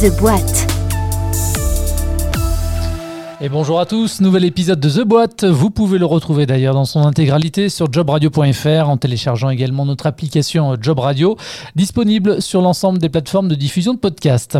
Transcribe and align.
The 0.00 0.10
Boîte. 0.10 0.75
Et 3.38 3.50
bonjour 3.50 3.78
à 3.80 3.84
tous, 3.84 4.22
nouvel 4.22 4.46
épisode 4.46 4.80
de 4.80 4.88
The 4.88 5.04
Boîte. 5.06 5.44
Vous 5.44 5.68
pouvez 5.68 5.98
le 5.98 6.06
retrouver 6.06 6.46
d'ailleurs 6.46 6.72
dans 6.72 6.86
son 6.86 7.00
intégralité 7.00 7.68
sur 7.68 7.92
jobradio.fr 7.92 8.88
en 8.88 8.96
téléchargeant 8.96 9.50
également 9.50 9.84
notre 9.84 10.06
application 10.06 10.74
Job 10.80 11.00
Radio, 11.00 11.36
disponible 11.74 12.40
sur 12.40 12.62
l'ensemble 12.62 12.98
des 12.98 13.10
plateformes 13.10 13.48
de 13.48 13.54
diffusion 13.54 13.92
de 13.92 13.98
podcasts. 13.98 14.56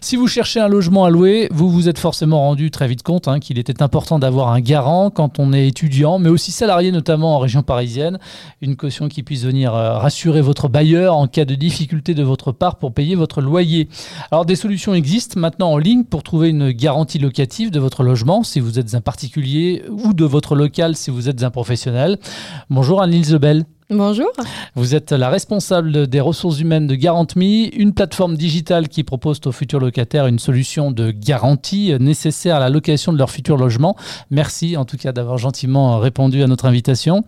Si 0.00 0.14
vous 0.14 0.28
cherchez 0.28 0.60
un 0.60 0.68
logement 0.68 1.04
à 1.04 1.10
louer, 1.10 1.48
vous 1.50 1.68
vous 1.68 1.88
êtes 1.88 1.98
forcément 1.98 2.38
rendu 2.38 2.70
très 2.70 2.86
vite 2.86 3.02
compte 3.02 3.26
hein, 3.26 3.40
qu'il 3.40 3.58
était 3.58 3.82
important 3.82 4.20
d'avoir 4.20 4.50
un 4.50 4.60
garant 4.60 5.10
quand 5.10 5.40
on 5.40 5.52
est 5.52 5.66
étudiant, 5.66 6.20
mais 6.20 6.28
aussi 6.28 6.52
salarié 6.52 6.92
notamment 6.92 7.34
en 7.34 7.40
région 7.40 7.64
parisienne. 7.64 8.20
Une 8.62 8.76
caution 8.76 9.08
qui 9.08 9.24
puisse 9.24 9.42
venir 9.42 9.74
euh, 9.74 9.98
rassurer 9.98 10.40
votre 10.40 10.68
bailleur 10.68 11.16
en 11.16 11.26
cas 11.26 11.44
de 11.44 11.56
difficulté 11.56 12.14
de 12.14 12.22
votre 12.22 12.52
part 12.52 12.76
pour 12.76 12.92
payer 12.92 13.16
votre 13.16 13.40
loyer. 13.40 13.88
Alors 14.30 14.44
des 14.44 14.54
solutions 14.54 14.94
existent 14.94 15.40
maintenant 15.40 15.72
en 15.72 15.78
ligne 15.78 16.04
pour 16.04 16.22
trouver 16.22 16.50
une 16.50 16.70
garantie 16.70 17.18
locative 17.18 17.72
de 17.72 17.80
votre 17.80 18.04
logement 18.04 18.19
si 18.42 18.60
vous 18.60 18.78
êtes 18.78 18.94
un 18.94 19.00
particulier 19.00 19.82
ou 19.88 20.12
de 20.12 20.24
votre 20.26 20.54
local 20.54 20.94
si 20.94 21.10
vous 21.10 21.28
êtes 21.28 21.42
un 21.42 21.50
professionnel. 21.50 22.18
Bonjour 22.68 23.00
Anne 23.00 23.24
Zebel. 23.24 23.64
Bonjour. 23.88 24.28
Vous 24.76 24.94
êtes 24.94 25.10
la 25.10 25.30
responsable 25.30 26.06
des 26.06 26.20
ressources 26.20 26.60
humaines 26.60 26.86
de 26.86 26.94
GarantMe, 26.94 27.70
une 27.72 27.92
plateforme 27.92 28.36
digitale 28.36 28.88
qui 28.88 29.04
propose 29.04 29.40
aux 29.46 29.52
futurs 29.52 29.80
locataires 29.80 30.26
une 30.26 30.38
solution 30.38 30.92
de 30.92 31.10
garantie 31.10 31.94
nécessaire 31.98 32.56
à 32.56 32.60
la 32.60 32.68
location 32.68 33.12
de 33.12 33.18
leur 33.18 33.30
futur 33.30 33.56
logement. 33.56 33.96
Merci 34.30 34.76
en 34.76 34.84
tout 34.84 34.96
cas 34.96 35.12
d'avoir 35.12 35.38
gentiment 35.38 35.98
répondu 35.98 36.42
à 36.42 36.46
notre 36.46 36.66
invitation. 36.66 37.24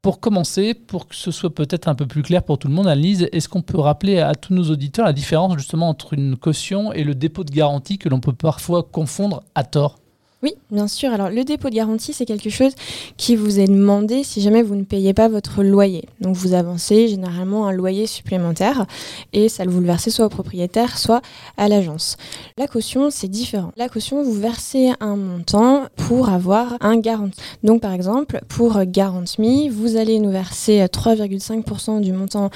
Pour 0.00 0.20
commencer, 0.20 0.74
pour 0.74 1.08
que 1.08 1.16
ce 1.16 1.30
soit 1.32 1.54
peut-être 1.54 1.88
un 1.88 1.94
peu 1.94 2.06
plus 2.06 2.22
clair 2.22 2.44
pour 2.44 2.58
tout 2.58 2.68
le 2.68 2.74
monde, 2.74 2.86
Annelise, 2.86 3.28
est-ce 3.32 3.48
qu'on 3.48 3.62
peut 3.62 3.80
rappeler 3.80 4.20
à 4.20 4.34
tous 4.36 4.54
nos 4.54 4.70
auditeurs 4.70 5.06
la 5.06 5.12
différence 5.12 5.54
justement 5.58 5.88
entre 5.88 6.14
une 6.14 6.36
caution 6.36 6.92
et 6.92 7.04
le 7.04 7.14
dépôt 7.14 7.42
de 7.42 7.50
garantie 7.50 7.98
que 7.98 8.08
l'on 8.08 8.20
peut 8.20 8.32
parfois 8.32 8.84
confondre 8.84 9.42
à 9.54 9.64
tort? 9.64 9.98
Oui, 10.42 10.54
bien 10.70 10.86
sûr. 10.86 11.12
Alors 11.12 11.30
le 11.30 11.44
dépôt 11.44 11.70
de 11.70 11.74
garantie, 11.74 12.12
c'est 12.12 12.26
quelque 12.26 12.50
chose 12.50 12.72
qui 13.16 13.36
vous 13.36 13.58
est 13.58 13.66
demandé 13.66 14.22
si 14.22 14.42
jamais 14.42 14.62
vous 14.62 14.74
ne 14.74 14.84
payez 14.84 15.14
pas 15.14 15.28
votre 15.28 15.62
loyer. 15.62 16.04
Donc 16.20 16.36
vous 16.36 16.52
avancez 16.52 17.08
généralement 17.08 17.66
un 17.66 17.72
loyer 17.72 18.06
supplémentaire 18.06 18.86
et 19.32 19.48
ça 19.48 19.64
vous 19.64 19.80
le 19.80 19.86
versez 19.86 20.10
soit 20.10 20.26
au 20.26 20.28
propriétaire, 20.28 20.98
soit 20.98 21.22
à 21.56 21.68
l'agence. 21.68 22.18
La 22.58 22.66
caution, 22.66 23.10
c'est 23.10 23.28
différent. 23.28 23.72
La 23.76 23.88
caution, 23.88 24.22
vous 24.22 24.34
versez 24.34 24.92
un 25.00 25.16
montant 25.16 25.86
pour 25.96 26.28
avoir 26.28 26.76
un 26.80 26.98
garantie. 26.98 27.40
Donc 27.62 27.80
par 27.80 27.94
exemple, 27.94 28.40
pour 28.48 28.84
Garant.me, 28.84 29.70
vous 29.70 29.96
allez 29.96 30.18
nous 30.18 30.30
verser 30.30 30.84
3,5% 30.84 32.02
du 32.02 32.12
montant 32.12 32.50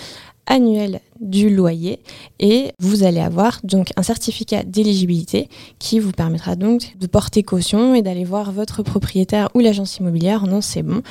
annuel 0.51 1.01
du 1.21 1.49
loyer 1.49 2.01
et 2.41 2.73
vous 2.79 3.05
allez 3.05 3.21
avoir 3.21 3.61
donc 3.63 3.93
un 3.97 4.03
certificat 4.03 4.65
d'éligibilité 4.65 5.49
qui 5.79 6.01
vous 6.01 6.13
permettra 6.13 6.57
donc 6.57 6.97
de 6.99 7.07
porter 7.07 7.43
caution 7.43 7.95
et 7.95 8.03
d'aller 8.03 8.25
voir 8.25 8.53
votre 8.53 8.83
propriétaire 8.83 9.49
ou 9.55 9.61
l'agence 9.61 9.97
immobilière 9.99 10.47
non 10.47 10.61
c'est 10.61 10.83
bon 10.83 11.03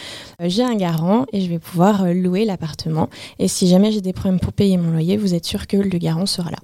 euh, 0.42 0.50
j'ai 0.50 0.64
un 0.64 0.76
garant 0.76 1.26
et 1.32 1.42
je 1.42 1.50
vais 1.50 1.60
pouvoir 1.60 2.04
euh, 2.04 2.14
louer 2.14 2.44
l'appartement 2.44 3.10
et 3.40 3.48
si 3.48 3.68
jamais 3.68 3.92
j'ai 3.92 4.02
des 4.02 4.14
problèmes 4.14 4.40
pour 4.40 4.52
payer 4.52 4.78
mon 4.78 4.92
loyer 4.92 5.16
vous 5.16 5.34
êtes 5.34 5.46
sûr 5.46 5.68
que 5.68 5.78
le 5.78 5.98
garant 5.98 6.26
sera 6.26 6.52
là. 6.52 6.58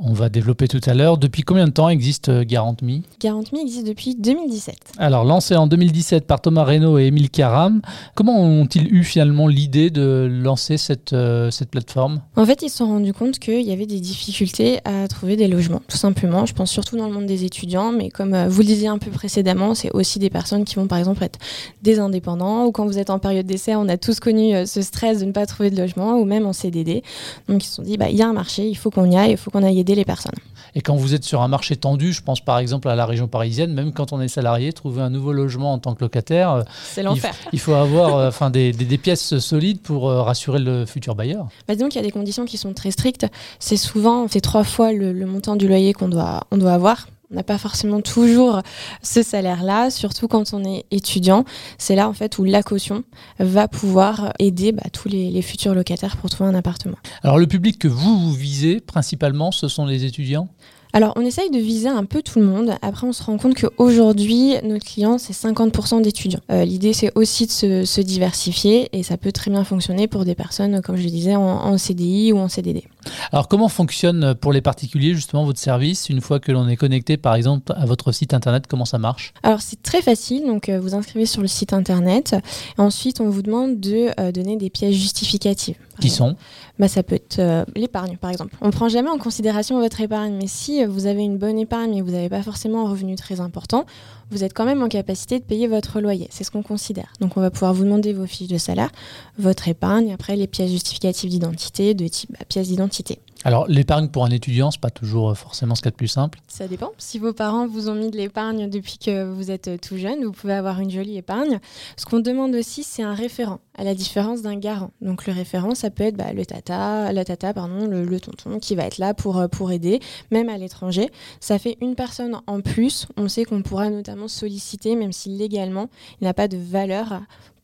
On 0.00 0.12
va 0.12 0.28
développer 0.28 0.68
tout 0.68 0.80
à 0.86 0.94
l'heure. 0.94 1.18
Depuis 1.18 1.42
combien 1.42 1.66
de 1.66 1.72
temps 1.72 1.88
existe 1.88 2.28
euh, 2.28 2.44
GarantMe 2.44 3.02
GarantMe 3.18 3.58
existe 3.60 3.84
depuis 3.84 4.14
2017. 4.14 4.92
Alors, 4.96 5.24
lancé 5.24 5.56
en 5.56 5.66
2017 5.66 6.24
par 6.24 6.40
Thomas 6.40 6.62
Reynaud 6.62 7.00
et 7.00 7.06
Émile 7.06 7.30
Caram, 7.30 7.82
comment 8.14 8.40
ont-ils 8.40 8.94
eu 8.94 9.02
finalement 9.02 9.48
l'idée 9.48 9.90
de 9.90 10.28
lancer 10.30 10.76
cette, 10.76 11.14
euh, 11.14 11.50
cette 11.50 11.70
plateforme? 11.70 12.20
En 12.36 12.46
fait, 12.46 12.62
ils 12.62 12.68
se 12.68 12.76
sont 12.76 12.86
rendus 12.86 13.12
compte 13.12 13.40
qu'il 13.40 13.62
y 13.62 13.72
avait 13.72 13.86
des 13.86 13.98
difficultés 13.98 14.78
à 14.84 15.08
trouver 15.08 15.34
des 15.34 15.48
logements, 15.48 15.82
tout 15.88 15.96
simplement. 15.96 16.46
Je 16.46 16.54
pense 16.54 16.70
surtout 16.70 16.96
dans 16.96 17.08
le 17.08 17.12
monde 17.12 17.26
des 17.26 17.44
étudiants, 17.44 17.90
mais 17.90 18.08
comme 18.08 18.34
euh, 18.34 18.48
vous 18.48 18.60
le 18.60 18.66
disiez 18.66 18.86
un 18.86 18.98
peu 18.98 19.10
précédemment, 19.10 19.74
c'est 19.74 19.90
aussi 19.94 20.20
des 20.20 20.30
personnes 20.30 20.64
qui 20.64 20.76
vont 20.76 20.86
par 20.86 20.98
exemple 20.98 21.24
être 21.24 21.40
des 21.82 21.98
indépendants 21.98 22.66
ou 22.66 22.70
quand 22.70 22.86
vous 22.86 22.98
êtes 22.98 23.10
en 23.10 23.18
période 23.18 23.46
d'essai, 23.46 23.74
on 23.74 23.88
a 23.88 23.96
tous 23.96 24.20
connu 24.20 24.64
ce 24.64 24.80
stress 24.80 25.18
de 25.18 25.24
ne 25.24 25.32
pas 25.32 25.44
trouver 25.46 25.70
de 25.70 25.76
logement 25.76 26.20
ou 26.20 26.24
même 26.24 26.46
en 26.46 26.52
CDD. 26.52 27.02
Donc, 27.48 27.64
ils 27.64 27.66
se 27.66 27.74
sont 27.74 27.82
dit, 27.82 27.96
bah, 27.96 28.10
il 28.10 28.16
y 28.16 28.22
a 28.22 28.28
un 28.28 28.32
marché, 28.32 28.68
il 28.68 28.76
faut 28.76 28.92
qu'on 28.92 29.10
y 29.10 29.16
aille, 29.16 29.32
il 29.32 29.36
faut 29.36 29.50
qu'on 29.50 29.64
aille 29.64 29.87
les 29.94 30.04
personnes. 30.04 30.32
Et 30.74 30.80
quand 30.80 30.96
vous 30.96 31.14
êtes 31.14 31.24
sur 31.24 31.42
un 31.42 31.48
marché 31.48 31.76
tendu, 31.76 32.12
je 32.12 32.22
pense 32.22 32.40
par 32.40 32.58
exemple 32.58 32.88
à 32.88 32.94
la 32.94 33.06
région 33.06 33.28
parisienne, 33.28 33.72
même 33.72 33.92
quand 33.92 34.12
on 34.12 34.20
est 34.20 34.28
salarié, 34.28 34.72
trouver 34.72 35.02
un 35.02 35.10
nouveau 35.10 35.32
logement 35.32 35.72
en 35.72 35.78
tant 35.78 35.94
que 35.94 36.00
locataire, 36.00 36.52
euh, 36.52 36.62
c'est 36.84 37.02
l'enfer. 37.02 37.34
Il, 37.52 37.60
faut 37.60 37.74
avoir 37.74 38.16
euh, 38.16 38.28
enfin 38.28 38.50
des, 38.50 38.72
des, 38.72 38.98
pièces 38.98 39.38
solides 39.38 39.80
pour 39.80 40.08
euh, 40.08 40.22
rassurer 40.22 40.58
le 40.58 40.86
futur 40.86 41.14
bailleur. 41.14 41.48
Bah 41.66 41.74
donc 41.74 41.94
il 41.94 41.98
y 41.98 42.00
a 42.00 42.04
des 42.04 42.10
conditions 42.10 42.44
qui 42.44 42.58
sont 42.58 42.74
très 42.74 42.90
strictes. 42.90 43.26
C'est 43.58 43.76
souvent, 43.76 44.26
c'est 44.28 44.40
trois 44.40 44.64
fois 44.64 44.92
le, 44.92 45.12
le 45.12 45.26
montant 45.26 45.56
du 45.56 45.68
loyer 45.68 45.92
qu'on 45.92 46.08
doit, 46.08 46.44
on 46.50 46.58
doit 46.58 46.72
avoir 46.72 47.06
on 47.30 47.34
n'a 47.34 47.42
pas 47.42 47.58
forcément 47.58 48.00
toujours 48.00 48.62
ce 49.02 49.22
salaire-là, 49.22 49.90
surtout 49.90 50.28
quand 50.28 50.54
on 50.54 50.64
est 50.64 50.86
étudiant. 50.90 51.44
C'est 51.76 51.94
là 51.94 52.08
en 52.08 52.14
fait 52.14 52.38
où 52.38 52.44
la 52.44 52.62
caution 52.62 53.04
va 53.38 53.68
pouvoir 53.68 54.32
aider 54.38 54.72
bah, 54.72 54.84
tous 54.92 55.08
les, 55.08 55.30
les, 55.30 55.42
futurs 55.42 55.74
locataires 55.74 56.16
pour 56.16 56.30
trouver 56.30 56.50
un 56.50 56.54
appartement. 56.54 56.96
Alors 57.22 57.38
le 57.38 57.46
public 57.46 57.78
que 57.78 57.88
vous, 57.88 58.18
vous 58.18 58.32
visez 58.32 58.80
principalement, 58.80 59.52
ce 59.52 59.68
sont 59.68 59.86
les 59.86 60.04
étudiants? 60.04 60.48
Alors, 60.92 61.12
on 61.16 61.20
essaye 61.20 61.50
de 61.50 61.58
viser 61.58 61.88
un 61.88 62.04
peu 62.04 62.22
tout 62.22 62.38
le 62.38 62.46
monde. 62.46 62.74
Après, 62.80 63.06
on 63.06 63.12
se 63.12 63.22
rend 63.22 63.36
compte 63.36 63.54
qu'aujourd'hui, 63.54 64.54
notre 64.64 64.86
client, 64.86 65.18
c'est 65.18 65.34
50% 65.34 66.00
d'étudiants. 66.02 66.40
Euh, 66.50 66.64
L'idée, 66.64 66.92
c'est 66.94 67.12
aussi 67.14 67.46
de 67.46 67.50
se, 67.50 67.84
se, 67.84 68.00
diversifier 68.00 68.88
et 68.92 69.02
ça 69.02 69.18
peut 69.18 69.32
très 69.32 69.50
bien 69.50 69.64
fonctionner 69.64 70.08
pour 70.08 70.24
des 70.24 70.34
personnes, 70.34 70.80
comme 70.80 70.96
je 70.96 71.04
le 71.04 71.10
disais, 71.10 71.36
en, 71.36 71.42
en 71.42 71.76
CDI 71.76 72.32
ou 72.32 72.38
en 72.38 72.48
CDD. 72.48 72.84
Alors, 73.32 73.48
comment 73.48 73.68
fonctionne 73.68 74.34
pour 74.34 74.52
les 74.52 74.60
particuliers, 74.60 75.14
justement, 75.14 75.44
votre 75.44 75.58
service 75.58 76.08
Une 76.08 76.20
fois 76.20 76.40
que 76.40 76.52
l'on 76.52 76.68
est 76.68 76.76
connecté, 76.76 77.16
par 77.16 77.34
exemple, 77.34 77.72
à 77.76 77.86
votre 77.86 78.12
site 78.12 78.34
internet, 78.34 78.66
comment 78.66 78.84
ça 78.84 78.98
marche? 78.98 79.32
Alors, 79.42 79.60
c'est 79.60 79.82
très 79.82 80.02
facile. 80.02 80.46
Donc, 80.46 80.68
euh, 80.68 80.80
vous 80.80 80.94
inscrivez 80.94 81.26
sur 81.26 81.42
le 81.42 81.48
site 81.48 81.72
internet. 81.72 82.36
Ensuite, 82.76 83.20
on 83.20 83.28
vous 83.28 83.42
demande 83.42 83.80
de 83.80 84.10
euh, 84.18 84.32
donner 84.32 84.56
des 84.56 84.70
pièces 84.70 84.94
justificatives. 84.94 85.76
Qui 86.00 86.10
sont? 86.10 86.36
Bah, 86.78 86.86
Ça 86.86 87.02
peut 87.02 87.16
être 87.16 87.40
euh, 87.40 87.64
l'épargne, 87.74 88.16
par 88.16 88.30
exemple. 88.30 88.54
On 88.60 88.66
ne 88.66 88.72
prend 88.72 88.88
jamais 88.88 89.10
en 89.10 89.18
considération 89.18 89.80
votre 89.80 90.00
épargne, 90.00 90.34
mais 90.38 90.46
si 90.46 90.84
vous 90.84 91.06
avez 91.06 91.22
une 91.22 91.36
bonne 91.36 91.58
épargne 91.58 91.96
et 91.96 92.02
vous 92.02 92.12
n'avez 92.12 92.28
pas 92.28 92.42
forcément 92.42 92.86
un 92.86 92.90
revenu 92.90 93.16
très 93.16 93.40
important, 93.40 93.84
vous 94.30 94.44
êtes 94.44 94.52
quand 94.52 94.64
même 94.64 94.82
en 94.82 94.88
capacité 94.88 95.38
de 95.38 95.44
payer 95.44 95.66
votre 95.66 96.00
loyer. 96.00 96.28
C'est 96.30 96.44
ce 96.44 96.50
qu'on 96.50 96.62
considère. 96.62 97.12
Donc, 97.20 97.36
on 97.36 97.40
va 97.40 97.50
pouvoir 97.50 97.74
vous 97.74 97.84
demander 97.84 98.12
vos 98.12 98.26
fiches 98.26 98.48
de 98.48 98.58
salaire, 98.58 98.90
votre 99.38 99.68
épargne, 99.68 100.12
après 100.12 100.36
les 100.36 100.46
pièces 100.46 100.70
justificatives 100.70 101.30
d'identité, 101.30 101.94
de 101.94 102.06
type 102.06 102.30
bah, 102.32 102.44
pièces 102.48 102.68
d'identité. 102.68 102.97
соцсетей. 102.98 103.27
Alors, 103.44 103.66
l'épargne 103.68 104.08
pour 104.08 104.24
un 104.24 104.30
étudiant, 104.30 104.70
c'est 104.70 104.80
pas 104.80 104.90
toujours 104.90 105.30
euh, 105.30 105.34
forcément 105.34 105.74
ce 105.74 105.80
qu'il 105.80 105.86
y 105.86 105.88
a 105.88 105.92
de 105.92 105.96
plus 105.96 106.08
simple. 106.08 106.40
Ça 106.48 106.66
dépend. 106.66 106.90
Si 106.98 107.18
vos 107.18 107.32
parents 107.32 107.68
vous 107.68 107.88
ont 107.88 107.94
mis 107.94 108.10
de 108.10 108.16
l'épargne 108.16 108.68
depuis 108.68 108.98
que 108.98 109.24
vous 109.24 109.50
êtes 109.50 109.68
euh, 109.68 109.78
tout 109.78 109.96
jeune, 109.96 110.24
vous 110.24 110.32
pouvez 110.32 110.54
avoir 110.54 110.80
une 110.80 110.90
jolie 110.90 111.16
épargne. 111.16 111.60
Ce 111.96 112.04
qu'on 112.04 112.18
demande 112.18 112.54
aussi, 112.56 112.82
c'est 112.82 113.02
un 113.02 113.14
référent, 113.14 113.60
à 113.76 113.84
la 113.84 113.94
différence 113.94 114.42
d'un 114.42 114.56
garant. 114.56 114.90
Donc, 115.00 115.26
le 115.26 115.32
référent, 115.32 115.74
ça 115.76 115.90
peut 115.90 116.04
être 116.04 116.16
bah, 116.16 116.32
le 116.32 116.44
tata, 116.44 117.12
la 117.12 117.24
tata, 117.24 117.54
pardon, 117.54 117.86
le, 117.86 118.04
le, 118.04 118.20
tonton 118.20 118.58
qui 118.58 118.74
va 118.74 118.84
être 118.84 118.98
là 118.98 119.14
pour, 119.14 119.38
euh, 119.38 119.46
pour 119.46 119.70
aider, 119.70 120.00
même 120.32 120.48
à 120.48 120.58
l'étranger. 120.58 121.08
Ça 121.38 121.58
fait 121.60 121.78
une 121.80 121.94
personne 121.94 122.40
en 122.46 122.60
plus. 122.60 123.06
On 123.16 123.28
sait 123.28 123.44
qu'on 123.44 123.62
pourra 123.62 123.88
notamment 123.88 124.28
solliciter, 124.28 124.96
même 124.96 125.12
si 125.12 125.28
légalement, 125.28 125.88
il 126.20 126.24
n'a 126.24 126.34
pas 126.34 126.48
de 126.48 126.56
valeur 126.56 127.20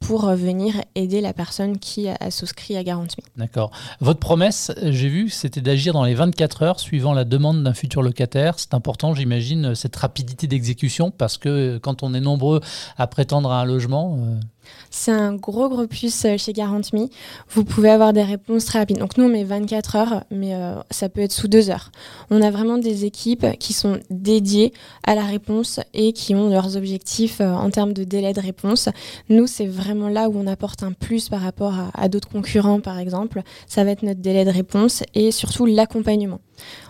pour 0.06 0.26
venir 0.32 0.74
aider 0.94 1.20
la 1.22 1.32
personne 1.32 1.78
qui 1.78 2.08
a 2.08 2.30
souscrit 2.30 2.76
à 2.76 2.84
Garantie. 2.84 3.22
D'accord. 3.36 3.70
Votre 4.00 4.20
promesse, 4.20 4.70
j'ai 4.82 5.08
vu, 5.08 5.30
c'était 5.30 5.62
dans 5.92 6.04
les 6.04 6.14
24 6.14 6.62
heures 6.62 6.80
suivant 6.80 7.12
la 7.12 7.24
demande 7.24 7.62
d'un 7.62 7.74
futur 7.74 8.02
locataire. 8.02 8.54
C'est 8.58 8.74
important, 8.74 9.14
j'imagine, 9.14 9.74
cette 9.74 9.96
rapidité 9.96 10.46
d'exécution 10.46 11.10
parce 11.10 11.36
que 11.36 11.78
quand 11.78 12.02
on 12.02 12.14
est 12.14 12.20
nombreux 12.20 12.60
à 12.96 13.06
prétendre 13.06 13.50
à 13.50 13.60
un 13.60 13.64
logement... 13.64 14.18
Euh... 14.64 14.70
C'est 14.90 15.12
un 15.12 15.34
gros 15.34 15.68
gros 15.68 15.86
plus 15.86 16.26
chez 16.36 16.52
GarantMe. 16.52 17.08
Vous 17.50 17.64
pouvez 17.64 17.90
avoir 17.90 18.12
des 18.12 18.22
réponses 18.22 18.64
très 18.64 18.78
rapides. 18.78 18.98
Donc 18.98 19.18
nous 19.18 19.24
on 19.24 19.28
met 19.28 19.44
24 19.44 19.96
heures, 19.96 20.24
mais 20.30 20.54
euh, 20.54 20.76
ça 20.90 21.08
peut 21.08 21.20
être 21.20 21.32
sous 21.32 21.48
deux 21.48 21.70
heures. 21.70 21.90
On 22.30 22.40
a 22.42 22.50
vraiment 22.50 22.78
des 22.78 23.04
équipes 23.04 23.46
qui 23.58 23.72
sont 23.72 23.98
dédiées 24.10 24.72
à 25.06 25.14
la 25.14 25.24
réponse 25.24 25.80
et 25.92 26.12
qui 26.12 26.34
ont 26.34 26.48
leurs 26.48 26.76
objectifs 26.76 27.40
euh, 27.40 27.52
en 27.52 27.70
termes 27.70 27.92
de 27.92 28.04
délai 28.04 28.32
de 28.32 28.40
réponse. 28.40 28.88
Nous 29.28 29.46
c'est 29.46 29.66
vraiment 29.66 30.08
là 30.08 30.28
où 30.28 30.38
on 30.38 30.46
apporte 30.46 30.82
un 30.82 30.92
plus 30.92 31.28
par 31.28 31.40
rapport 31.40 31.74
à 31.94 32.08
d'autres 32.08 32.28
concurrents 32.28 32.80
par 32.80 32.98
exemple. 32.98 33.42
Ça 33.66 33.84
va 33.84 33.90
être 33.90 34.02
notre 34.02 34.20
délai 34.20 34.44
de 34.44 34.50
réponse 34.50 35.02
et 35.14 35.30
surtout 35.30 35.66
l'accompagnement. 35.66 36.40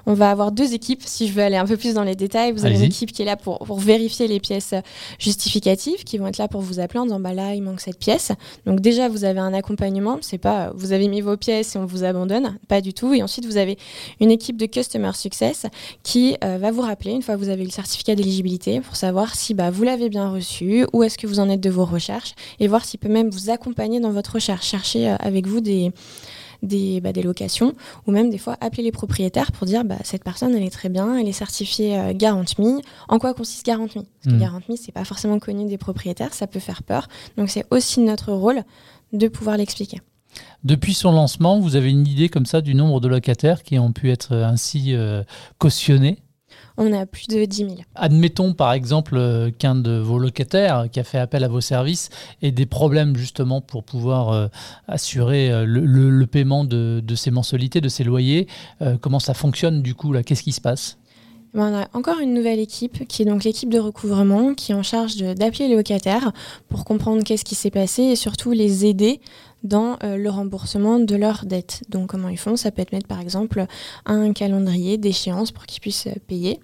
On 0.06 0.14
va 0.14 0.30
avoir 0.30 0.52
deux 0.52 0.74
équipes, 0.74 1.02
si 1.04 1.28
je 1.28 1.32
veux 1.32 1.42
aller 1.42 1.56
un 1.56 1.66
peu 1.66 1.76
plus 1.76 1.94
dans 1.94 2.02
les 2.02 2.14
détails. 2.14 2.52
Vous 2.52 2.64
avez 2.64 2.76
une 2.76 2.82
équipe 2.82 3.12
qui 3.12 3.22
est 3.22 3.24
là 3.24 3.36
pour, 3.36 3.58
pour, 3.58 3.78
vérifier 3.78 4.28
les 4.28 4.40
pièces 4.40 4.74
justificatives, 5.18 6.04
qui 6.04 6.18
vont 6.18 6.26
être 6.26 6.38
là 6.38 6.48
pour 6.48 6.60
vous 6.60 6.80
appeler 6.80 7.00
en 7.00 7.04
disant 7.04 7.20
bah 7.20 7.32
là 7.32 7.54
il 7.54 7.62
manque 7.62 7.80
cette 7.80 7.98
pièce. 7.98 8.32
Donc 8.66 8.80
déjà 8.80 9.08
vous 9.08 9.24
avez 9.24 9.40
un 9.40 9.54
accompagnement, 9.54 10.18
c'est 10.20 10.38
pas 10.38 10.72
vous 10.74 10.92
avez 10.92 11.08
mis 11.08 11.20
vos 11.20 11.36
pièces 11.36 11.76
et 11.76 11.78
on 11.78 11.86
vous 11.86 12.04
abandonne, 12.04 12.58
pas 12.68 12.80
du 12.80 12.92
tout. 12.92 13.14
Et 13.14 13.22
ensuite 13.22 13.46
vous 13.46 13.56
avez 13.56 13.78
une 14.20 14.30
équipe 14.30 14.56
de 14.56 14.66
customer 14.66 15.12
success 15.14 15.66
qui 16.02 16.36
euh, 16.44 16.58
va 16.58 16.70
vous 16.70 16.82
rappeler 16.82 17.12
une 17.12 17.22
fois 17.22 17.34
que 17.34 17.40
vous 17.40 17.48
avez 17.48 17.64
le 17.64 17.70
certificat 17.70 18.14
d'éligibilité 18.14 18.80
pour 18.80 18.96
savoir 18.96 19.34
si 19.34 19.54
bah, 19.54 19.70
vous 19.70 19.84
l'avez 19.84 20.08
bien 20.08 20.28
reçu, 20.28 20.86
où 20.92 21.02
est-ce 21.02 21.18
que 21.18 21.26
vous 21.26 21.40
en 21.40 21.48
êtes 21.48 21.60
de 21.60 21.70
vos 21.70 21.84
recherches 21.84 22.34
et 22.60 22.68
voir 22.68 22.84
s'il 22.84 23.00
peut 23.00 23.08
même 23.08 23.30
vous 23.30 23.50
accompagner 23.50 24.00
dans 24.00 24.10
votre 24.10 24.34
recherche, 24.34 24.66
chercher 24.66 25.08
euh, 25.08 25.16
avec 25.20 25.46
vous 25.46 25.60
des 25.60 25.92
des, 26.64 27.00
bah, 27.00 27.12
des 27.12 27.22
locations 27.22 27.74
ou 28.06 28.12
même 28.12 28.30
des 28.30 28.38
fois 28.38 28.56
appeler 28.60 28.82
les 28.82 28.92
propriétaires 28.92 29.52
pour 29.52 29.66
dire 29.66 29.84
bah, 29.84 29.96
cette 30.04 30.24
personne 30.24 30.54
elle 30.54 30.62
est 30.62 30.70
très 30.70 30.88
bien, 30.88 31.16
elle 31.16 31.28
est 31.28 31.32
certifiée 31.32 31.98
euh, 31.98 32.12
GuarantMe. 32.12 32.80
En 33.08 33.18
quoi 33.18 33.34
consiste 33.34 33.64
GuarantMe 33.64 34.04
Parce 34.04 34.26
que 34.26 34.30
mmh. 34.30 34.38
GuarantMe 34.38 34.76
c'est 34.76 34.92
pas 34.92 35.04
forcément 35.04 35.38
connu 35.38 35.66
des 35.66 35.78
propriétaires, 35.78 36.34
ça 36.34 36.46
peut 36.46 36.60
faire 36.60 36.82
peur. 36.82 37.08
Donc 37.36 37.50
c'est 37.50 37.64
aussi 37.70 38.00
notre 38.00 38.32
rôle 38.32 38.62
de 39.12 39.28
pouvoir 39.28 39.56
l'expliquer. 39.56 40.00
Depuis 40.64 40.94
son 40.94 41.12
lancement, 41.12 41.60
vous 41.60 41.76
avez 41.76 41.90
une 41.90 42.06
idée 42.06 42.28
comme 42.28 42.46
ça 42.46 42.60
du 42.60 42.74
nombre 42.74 43.00
de 43.00 43.08
locataires 43.08 43.62
qui 43.62 43.78
ont 43.78 43.92
pu 43.92 44.10
être 44.10 44.34
ainsi 44.34 44.94
euh, 44.94 45.22
cautionnés? 45.58 46.18
On 46.76 46.92
a 46.92 47.06
plus 47.06 47.28
de 47.28 47.44
10 47.44 47.56
000. 47.56 47.74
Admettons 47.94 48.52
par 48.52 48.72
exemple 48.72 49.16
euh, 49.16 49.50
qu'un 49.50 49.74
de 49.74 49.96
vos 49.98 50.18
locataires 50.18 50.86
qui 50.90 51.00
a 51.00 51.04
fait 51.04 51.18
appel 51.18 51.44
à 51.44 51.48
vos 51.48 51.60
services 51.60 52.10
ait 52.42 52.50
des 52.50 52.66
problèmes 52.66 53.16
justement 53.16 53.60
pour 53.60 53.84
pouvoir 53.84 54.30
euh, 54.30 54.46
assurer 54.88 55.52
euh, 55.52 55.64
le, 55.66 56.26
paiement 56.26 56.64
de, 56.64 57.02
ses 57.14 57.30
mensualités, 57.30 57.80
de 57.80 57.88
ses 57.88 58.02
loyers. 58.02 58.48
comment 59.00 59.20
ça 59.20 59.34
fonctionne 59.34 59.82
du 59.82 59.94
coup 59.94 60.12
là? 60.12 60.22
Qu'est-ce 60.22 60.42
qui 60.42 60.52
se 60.52 60.60
passe? 60.60 60.98
Ben, 61.52 61.70
on 61.70 61.76
a 61.76 61.88
encore 61.96 62.18
une 62.18 62.34
nouvelle 62.34 62.58
équipe 62.58 63.06
qui 63.06 63.22
est 63.22 63.24
donc 63.24 63.44
l'équipe 63.44 63.68
de 63.68 63.78
recouvrement 63.78 64.54
qui 64.54 64.72
est 64.72 64.74
en 64.74 64.82
charge 64.82 65.16
d'appeler 65.16 65.68
les 65.68 65.76
locataires 65.76 66.32
pour 66.68 66.84
comprendre 66.84 67.22
qu'est-ce 67.22 67.44
qui 67.44 67.54
s'est 67.54 67.70
passé 67.70 68.02
et 68.02 68.16
surtout 68.16 68.50
les 68.50 68.86
aider 68.86 69.20
dans 69.64 69.96
euh, 70.04 70.16
le 70.16 70.30
remboursement 70.30 71.00
de 71.00 71.16
leurs 71.16 71.46
dettes. 71.46 71.82
Donc 71.88 72.10
comment 72.10 72.28
ils 72.28 72.38
font? 72.38 72.56
Ça 72.56 72.70
peut 72.70 72.82
être 72.82 72.92
mettre 72.92 73.08
par 73.08 73.20
exemple 73.20 73.64
un 74.04 74.32
calendrier 74.32 74.98
d'échéance 74.98 75.50
pour 75.50 75.66
qu'ils 75.66 75.80
puissent 75.80 76.06
euh, 76.06 76.14
payer. 76.28 76.60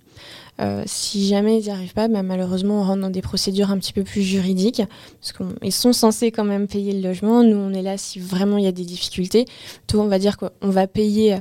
Euh, 0.61 0.83
si 0.85 1.27
jamais 1.27 1.59
ils 1.59 1.65
n'y 1.65 1.71
arrivent 1.71 1.95
pas, 1.95 2.07
bah, 2.09 2.23
malheureusement, 2.23 2.81
on 2.81 2.85
rentre 2.85 3.01
dans 3.01 3.11
des 3.11 3.23
procédures 3.23 3.71
un 3.71 3.79
petit 3.79 3.95
peu 3.95 4.05
plus 4.05 4.21
juridiques, 4.21 4.83
parce 5.19 5.33
qu'ils 5.33 5.73
sont 5.73 5.95
censés 5.95 6.31
quand 6.31 6.45
même 6.45 6.69
payer 6.69 6.93
le 6.93 7.01
logement. 7.01 7.43
Nous, 7.43 7.57
on 7.57 7.73
est 7.73 7.81
là 7.81 7.97
si 7.97 8.21
vraiment 8.21 8.59
il 8.59 8.65
y 8.65 8.69
a 8.69 8.73
des 8.73 8.85
difficultés. 8.85 9.47
Tout, 9.87 9.99
on 9.99 10.09
va 10.09 10.19
dire 10.19 10.37
qu'on 10.37 10.51
va 10.69 10.87
payer 10.87 11.39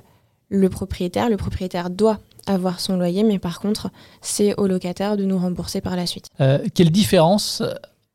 le 0.47 0.69
propriétaire. 0.69 1.29
Le 1.29 1.35
propriétaire 1.35 1.89
doit 1.89 2.19
avoir 2.47 2.79
son 2.79 2.95
loyer, 2.95 3.23
mais 3.23 3.39
par 3.39 3.59
contre, 3.59 3.91
c'est 4.21 4.55
au 4.55 4.67
locataire 4.67 5.17
de 5.17 5.25
nous 5.25 5.37
rembourser 5.37 5.81
par 5.81 5.97
la 5.97 6.05
suite. 6.05 6.29
quelle 6.73 6.89
différence 6.89 7.61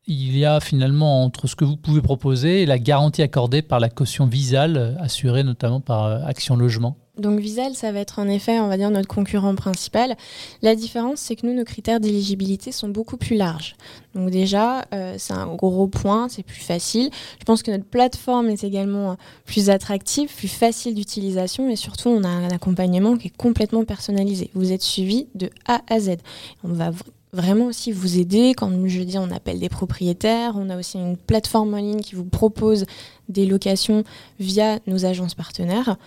il 0.07 0.37
y 0.37 0.45
a 0.45 0.59
finalement 0.59 1.23
entre 1.23 1.47
ce 1.47 1.55
que 1.55 1.65
vous 1.65 1.77
pouvez 1.77 2.01
proposer 2.01 2.61
et 2.61 2.65
la 2.65 2.77
garantie 2.79 3.21
accordée 3.21 3.61
par 3.61 3.79
la 3.79 3.89
caution 3.89 4.25
Visal, 4.25 4.77
euh, 4.77 4.93
assurée 4.99 5.43
notamment 5.43 5.81
par 5.81 6.05
euh, 6.05 6.19
Action 6.25 6.55
Logement 6.55 6.97
donc 7.17 7.39
Visal, 7.39 7.75
ça 7.75 7.93
va 7.93 7.99
être 7.99 8.19
en 8.19 8.27
effet, 8.27 8.59
on 8.59 8.67
va 8.67 8.75
dire, 8.75 8.91
notre 8.91 9.07
concurrent 9.07 9.55
principal. 9.55 10.17
La 10.61 10.75
différence, 10.75 11.19
c'est 11.19 11.37
que 11.37 11.47
nous, 11.47 11.53
nos 11.53 11.63
critères 11.63 12.01
d'éligibilité 12.01 12.73
sont 12.73 12.89
beaucoup 12.89 13.15
plus 13.15 13.37
larges. 13.37 13.77
Donc 14.15 14.31
déjà, 14.31 14.85
euh, 14.93 15.15
c'est 15.17 15.33
un 15.33 15.47
gros 15.47 15.87
point, 15.87 16.27
c'est 16.27 16.43
plus 16.43 16.59
facile. 16.59 17.09
Je 17.39 17.45
pense 17.45 17.63
que 17.63 17.71
notre 17.71 17.85
plateforme 17.85 18.49
est 18.49 18.65
également 18.65 19.15
plus 19.45 19.69
attractive, 19.69 20.29
plus 20.35 20.49
facile 20.49 20.93
d'utilisation 20.93 21.69
et 21.69 21.77
surtout, 21.77 22.09
on 22.09 22.25
a 22.25 22.27
un 22.27 22.49
accompagnement 22.49 23.15
qui 23.15 23.27
est 23.27 23.37
complètement 23.37 23.85
personnalisé. 23.85 24.49
Vous 24.53 24.73
êtes 24.73 24.83
suivi 24.83 25.27
de 25.35 25.49
A 25.67 25.81
à 25.87 26.01
Z. 26.01 26.17
On 26.65 26.73
va 26.73 26.91
vraiment 27.35 27.65
aussi 27.65 27.91
vous 27.91 28.17
aider. 28.17 28.53
Quand 28.55 28.71
je 28.87 29.01
dis 29.01 29.17
on 29.17 29.29
appelle 29.29 29.59
des 29.59 29.69
propriétaires, 29.69 30.53
on 30.55 30.69
a 30.69 30.77
aussi 30.77 30.97
une 30.97 31.17
plateforme 31.17 31.73
en 31.73 31.77
ligne 31.77 31.99
qui 31.99 32.15
vous 32.15 32.25
propose 32.25 32.85
des 33.29 33.45
locations 33.45 34.03
via 34.39 34.79
nos 34.87 35.05
agences 35.05 35.35
partenaires. 35.35 35.97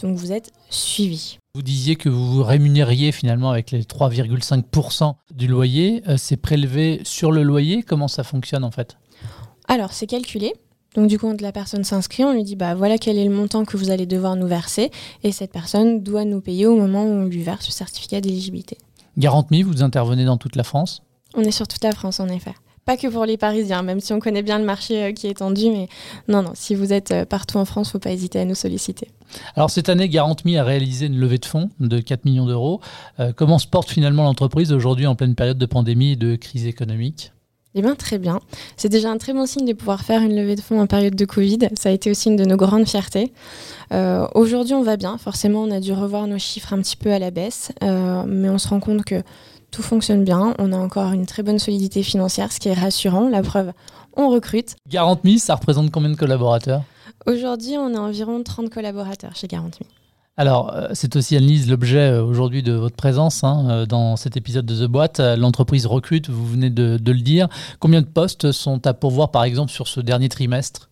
Donc 0.00 0.16
vous 0.16 0.32
êtes 0.32 0.50
suivi. 0.68 1.38
Vous 1.54 1.62
disiez 1.62 1.96
que 1.96 2.10
vous 2.10 2.34
vous 2.34 2.42
rémunériez 2.42 3.12
finalement 3.12 3.50
avec 3.50 3.70
les 3.70 3.82
3,5% 3.82 5.14
du 5.34 5.46
loyer. 5.46 6.02
Euh, 6.06 6.16
c'est 6.18 6.36
prélevé 6.36 7.00
sur 7.04 7.32
le 7.32 7.42
loyer. 7.42 7.82
Comment 7.82 8.08
ça 8.08 8.22
fonctionne 8.22 8.64
en 8.64 8.70
fait? 8.70 8.98
Alors 9.68 9.92
c'est 9.92 10.06
calculé. 10.06 10.52
Donc 10.94 11.08
du 11.08 11.18
coup, 11.18 11.28
quand 11.28 11.40
la 11.40 11.52
personne 11.52 11.84
s'inscrit, 11.84 12.24
on 12.24 12.32
lui 12.32 12.44
dit 12.44 12.56
bah 12.56 12.74
voilà 12.74 12.98
quel 12.98 13.18
est 13.18 13.24
le 13.24 13.34
montant 13.34 13.64
que 13.64 13.76
vous 13.76 13.90
allez 13.90 14.06
devoir 14.06 14.36
nous 14.36 14.46
verser 14.46 14.90
et 15.22 15.32
cette 15.32 15.52
personne 15.52 16.02
doit 16.02 16.24
nous 16.24 16.40
payer 16.40 16.66
au 16.66 16.76
moment 16.76 17.04
où 17.04 17.08
on 17.08 17.24
lui 17.24 17.42
verse 17.42 17.66
le 17.66 17.72
certificat 17.72 18.20
d'éligibilité. 18.20 18.78
GarantMe, 19.18 19.62
vous 19.62 19.82
intervenez 19.82 20.24
dans 20.24 20.36
toute 20.36 20.56
la 20.56 20.64
France? 20.64 21.02
On 21.34 21.42
est 21.42 21.50
sur 21.50 21.66
toute 21.66 21.82
la 21.84 21.92
France, 21.92 22.20
en 22.20 22.28
effet. 22.28 22.54
Pas 22.84 22.96
que 22.96 23.08
pour 23.08 23.24
les 23.24 23.36
Parisiens, 23.36 23.82
même 23.82 23.98
si 23.98 24.12
on 24.12 24.20
connaît 24.20 24.42
bien 24.42 24.60
le 24.60 24.64
marché 24.64 25.04
euh, 25.04 25.12
qui 25.12 25.26
est 25.26 25.38
tendu, 25.38 25.70
mais 25.70 25.88
non, 26.28 26.42
non, 26.42 26.52
si 26.54 26.76
vous 26.76 26.92
êtes 26.92 27.10
euh, 27.10 27.24
partout 27.24 27.56
en 27.56 27.64
France, 27.64 27.88
il 27.88 27.90
ne 27.90 27.92
faut 27.94 27.98
pas 27.98 28.12
hésiter 28.12 28.38
à 28.38 28.44
nous 28.44 28.54
solliciter. 28.54 29.08
Alors 29.56 29.70
cette 29.70 29.88
année, 29.88 30.08
GarantMe 30.08 30.56
a 30.56 30.62
réalisé 30.62 31.06
une 31.06 31.18
levée 31.18 31.38
de 31.38 31.46
fonds 31.46 31.68
de 31.80 31.98
4 31.98 32.24
millions 32.24 32.46
d'euros. 32.46 32.80
Euh, 33.18 33.32
comment 33.34 33.58
se 33.58 33.66
porte 33.66 33.90
finalement 33.90 34.22
l'entreprise 34.22 34.72
aujourd'hui 34.72 35.08
en 35.08 35.16
pleine 35.16 35.34
période 35.34 35.58
de 35.58 35.66
pandémie 35.66 36.12
et 36.12 36.16
de 36.16 36.36
crise 36.36 36.66
économique? 36.66 37.32
Eh 37.76 37.82
bien, 37.82 37.94
très 37.94 38.18
bien. 38.18 38.40
C'est 38.76 38.88
déjà 38.88 39.10
un 39.10 39.18
très 39.18 39.34
bon 39.34 39.44
signe 39.44 39.66
de 39.66 39.74
pouvoir 39.74 40.02
faire 40.02 40.22
une 40.22 40.34
levée 40.34 40.56
de 40.56 40.62
fonds 40.62 40.80
en 40.80 40.86
période 40.86 41.14
de 41.14 41.24
Covid. 41.26 41.58
Ça 41.78 41.90
a 41.90 41.92
été 41.92 42.10
aussi 42.10 42.30
une 42.30 42.36
de 42.36 42.44
nos 42.44 42.56
grandes 42.56 42.88
fiertés. 42.88 43.32
Aujourd'hui, 44.34 44.74
on 44.74 44.82
va 44.82 44.96
bien. 44.96 45.18
Forcément, 45.18 45.62
on 45.62 45.70
a 45.70 45.78
dû 45.78 45.92
revoir 45.92 46.26
nos 46.26 46.38
chiffres 46.38 46.72
un 46.72 46.78
petit 46.78 46.96
peu 46.96 47.12
à 47.12 47.18
la 47.18 47.30
baisse, 47.30 47.72
mais 47.82 48.48
on 48.48 48.56
se 48.58 48.68
rend 48.68 48.80
compte 48.80 49.04
que 49.04 49.22
tout 49.70 49.82
fonctionne 49.82 50.24
bien. 50.24 50.54
On 50.58 50.72
a 50.72 50.76
encore 50.76 51.12
une 51.12 51.26
très 51.26 51.42
bonne 51.42 51.58
solidité 51.58 52.02
financière, 52.02 52.50
ce 52.50 52.58
qui 52.58 52.68
est 52.68 52.74
rassurant. 52.74 53.28
La 53.28 53.42
preuve, 53.42 53.72
on 54.16 54.30
recrute. 54.30 54.76
40 54.90 55.20
000, 55.24 55.36
ça 55.36 55.54
représente 55.54 55.90
combien 55.90 56.08
de 56.08 56.16
collaborateurs? 56.16 56.82
Aujourd'hui, 57.26 57.76
on 57.76 57.94
a 57.94 57.98
environ 57.98 58.42
30 58.42 58.70
collaborateurs 58.70 59.36
chez 59.36 59.48
40 59.48 59.78
000. 59.80 59.90
Alors, 60.38 60.74
euh, 60.74 60.88
c'est 60.92 61.16
aussi, 61.16 61.34
Annelise, 61.34 61.70
l'objet 61.70 62.10
euh, 62.10 62.22
aujourd'hui 62.22 62.62
de 62.62 62.72
votre 62.72 62.94
présence 62.94 63.42
hein, 63.42 63.66
euh, 63.70 63.86
dans 63.86 64.16
cet 64.16 64.36
épisode 64.36 64.66
de 64.66 64.84
The 64.84 64.88
Boîte. 64.88 65.18
L'entreprise 65.18 65.86
recrute, 65.86 66.28
vous 66.28 66.46
venez 66.46 66.68
de, 66.68 66.98
le 67.04 67.20
dire. 67.20 67.48
Combien 67.80 68.02
de 68.02 68.06
postes 68.06 68.52
sont 68.52 68.86
à 68.86 68.92
pourvoir, 68.92 69.30
par 69.30 69.44
exemple, 69.44 69.72
sur 69.72 69.88
ce 69.88 70.00
dernier 70.00 70.28
trimestre? 70.28 70.90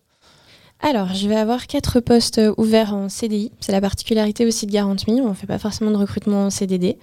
Alors, 0.81 1.13
je 1.13 1.29
vais 1.29 1.35
avoir 1.35 1.67
quatre 1.67 1.99
postes 1.99 2.41
ouverts 2.57 2.95
en 2.95 3.07
CDI. 3.07 3.51
C'est 3.59 3.71
la 3.71 3.81
particularité 3.81 4.47
aussi 4.47 4.65
de 4.65 4.71
40 4.71 5.05
On 5.07 5.29
ne 5.29 5.33
fait 5.33 5.47
pas 5.47 5.59
forcément 5.59 5.91
de 5.91 5.97
recrutement 5.97 6.45
en 6.45 6.49
CDD 6.49 6.97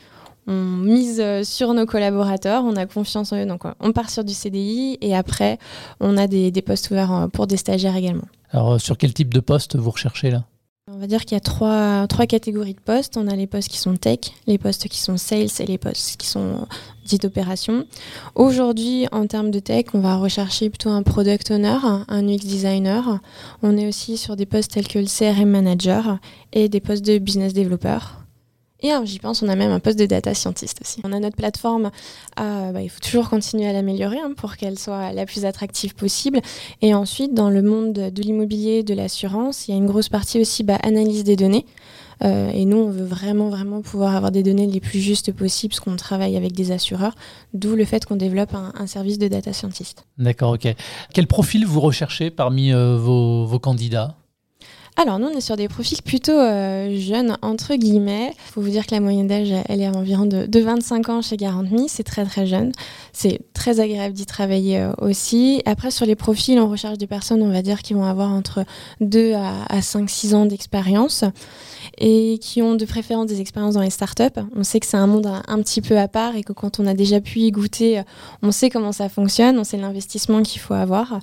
on 0.48 0.54
mise 0.54 1.22
sur 1.44 1.72
nos 1.72 1.86
collaborateurs, 1.86 2.64
on 2.64 2.74
a 2.74 2.84
confiance 2.84 3.32
en 3.32 3.36
eux, 3.36 3.46
donc 3.46 3.62
on 3.78 3.92
part 3.92 4.10
sur 4.10 4.24
du 4.24 4.32
CDI 4.32 4.98
et 5.00 5.14
après 5.14 5.56
on 6.00 6.16
a 6.16 6.26
des, 6.26 6.50
postes 6.62 6.90
ouverts 6.90 7.28
pour 7.32 7.46
des 7.46 7.56
stagiaires 7.56 7.94
également. 7.94 8.26
Alors 8.50 8.80
sur 8.80 8.98
quel 8.98 9.14
type 9.14 9.32
de 9.32 9.38
poste 9.38 9.76
vous 9.76 9.92
recherchez 9.92 10.32
là? 10.32 10.42
On 10.90 10.98
va 10.98 11.06
dire 11.06 11.24
qu'il 11.24 11.36
y 11.36 11.40
a 11.40 11.40
trois, 11.40 12.26
catégories 12.26 12.74
de 12.74 12.80
postes. 12.80 13.16
On 13.16 13.28
a 13.28 13.36
les 13.36 13.46
postes 13.46 13.68
qui 13.68 13.78
sont 13.78 13.94
tech, 13.94 14.18
les 14.48 14.58
postes 14.58 14.88
qui 14.88 14.98
sont 14.98 15.16
sales 15.16 15.48
et 15.60 15.66
les 15.66 15.78
postes 15.78 16.16
qui 16.16 16.26
sont 16.26 16.66
dites 17.04 17.24
opérations. 17.24 17.86
Aujourd'hui, 18.34 19.06
en 19.12 19.26
termes 19.26 19.52
de 19.52 19.60
tech, 19.60 19.86
on 19.94 20.00
va 20.00 20.16
rechercher 20.16 20.70
plutôt 20.70 20.90
un 20.90 21.04
product 21.04 21.52
owner, 21.52 21.78
un 22.08 22.28
UX 22.28 22.38
designer. 22.38 23.20
On 23.62 23.76
est 23.76 23.86
aussi 23.86 24.16
sur 24.16 24.34
des 24.34 24.46
postes 24.46 24.72
tels 24.72 24.88
que 24.88 24.98
le 24.98 25.06
CRM 25.06 25.48
manager 25.48 26.18
et 26.52 26.68
des 26.68 26.80
postes 26.80 27.04
de 27.04 27.18
business 27.18 27.52
developer. 27.52 28.21
Et 28.82 28.90
j'y 29.04 29.18
pense, 29.20 29.42
on 29.42 29.48
a 29.48 29.54
même 29.54 29.70
un 29.70 29.80
poste 29.80 29.98
de 29.98 30.06
data 30.06 30.34
scientist 30.34 30.80
aussi. 30.80 31.00
On 31.04 31.12
a 31.12 31.20
notre 31.20 31.36
plateforme, 31.36 31.90
euh, 32.40 32.72
bah, 32.72 32.82
il 32.82 32.88
faut 32.88 33.00
toujours 33.00 33.30
continuer 33.30 33.66
à 33.66 33.72
l'améliorer 33.72 34.18
hein, 34.18 34.32
pour 34.36 34.56
qu'elle 34.56 34.78
soit 34.78 35.12
la 35.12 35.24
plus 35.24 35.44
attractive 35.44 35.94
possible. 35.94 36.40
Et 36.80 36.92
ensuite, 36.92 37.32
dans 37.32 37.48
le 37.48 37.62
monde 37.62 37.92
de 37.92 38.22
l'immobilier, 38.22 38.82
de 38.82 38.94
l'assurance, 38.94 39.68
il 39.68 39.70
y 39.70 39.74
a 39.74 39.76
une 39.76 39.86
grosse 39.86 40.08
partie 40.08 40.40
aussi 40.40 40.64
bah, 40.64 40.78
analyse 40.82 41.22
des 41.22 41.36
données. 41.36 41.64
Euh, 42.24 42.50
et 42.50 42.64
nous, 42.64 42.76
on 42.76 42.90
veut 42.90 43.04
vraiment, 43.04 43.48
vraiment 43.48 43.82
pouvoir 43.82 44.14
avoir 44.14 44.30
des 44.30 44.42
données 44.42 44.66
les 44.66 44.80
plus 44.80 45.00
justes 45.00 45.32
possibles, 45.32 45.72
parce 45.72 45.80
qu'on 45.80 45.96
travaille 45.96 46.36
avec 46.36 46.52
des 46.52 46.72
assureurs, 46.72 47.14
d'où 47.52 47.74
le 47.74 47.84
fait 47.84 48.04
qu'on 48.04 48.16
développe 48.16 48.54
un, 48.54 48.86
service 48.86 49.18
de 49.18 49.28
data 49.28 49.52
scientist. 49.52 50.04
D'accord, 50.18 50.52
ok. 50.52 50.74
Quel 51.14 51.26
profil 51.26 51.66
vous 51.66 51.80
recherchez 51.80 52.30
parmi 52.30 52.72
euh, 52.72 52.96
vos, 52.96 53.46
vos 53.46 53.58
candidats? 53.58 54.16
Alors 54.96 55.18
nous, 55.18 55.28
on 55.28 55.30
est 55.30 55.40
sur 55.40 55.56
des 55.56 55.68
profils 55.68 56.02
plutôt 56.02 56.32
euh, 56.32 56.94
jeunes, 56.98 57.38
entre 57.40 57.76
guillemets. 57.76 58.34
Il 58.34 58.52
faut 58.52 58.60
vous 58.60 58.68
dire 58.68 58.86
que 58.86 58.94
la 58.94 59.00
moyenne 59.00 59.26
d'âge, 59.26 59.48
elle 59.68 59.80
est 59.80 59.88
environ 59.88 60.26
de, 60.26 60.60
25 60.60 61.08
ans 61.08 61.22
chez 61.22 61.38
Garantme. 61.38 61.88
C'est 61.88 62.02
très 62.02 62.26
très 62.26 62.46
jeune. 62.46 62.72
C'est 63.14 63.40
très 63.54 63.80
agréable 63.80 64.14
d'y 64.14 64.26
travailler 64.26 64.80
euh, 64.80 64.92
aussi. 64.98 65.62
Après, 65.64 65.90
sur 65.90 66.04
les 66.04 66.14
profils, 66.14 66.60
on 66.60 66.68
recherche 66.68 66.98
des 66.98 67.06
personnes, 67.06 67.42
on 67.42 67.50
va 67.50 67.62
dire, 67.62 67.80
qui 67.80 67.94
vont 67.94 68.04
avoir 68.04 68.30
entre 68.30 68.64
2 69.00 69.32
à, 69.32 69.64
à 69.70 69.80
5-6 69.80 70.34
ans 70.34 70.44
d'expérience 70.44 71.24
et 71.98 72.38
qui 72.40 72.60
ont 72.60 72.74
de 72.74 72.84
préférence 72.84 73.26
des 73.26 73.40
expériences 73.40 73.74
dans 73.74 73.80
les 73.80 73.90
startups. 73.90 74.40
On 74.54 74.62
sait 74.62 74.78
que 74.78 74.86
c'est 74.86 74.98
un 74.98 75.06
monde 75.06 75.26
un, 75.26 75.62
petit 75.62 75.80
peu 75.80 75.98
à 75.98 76.06
part 76.06 76.36
et 76.36 76.42
que 76.42 76.52
quand 76.52 76.80
on 76.80 76.86
a 76.86 76.94
déjà 76.94 77.20
pu 77.20 77.40
y 77.40 77.50
goûter, 77.50 78.02
on 78.42 78.52
sait 78.52 78.70
comment 78.70 78.92
ça 78.92 79.08
fonctionne, 79.08 79.58
on 79.58 79.64
sait 79.64 79.78
l'investissement 79.78 80.42
qu'il 80.42 80.60
faut 80.60 80.74
avoir. 80.74 81.18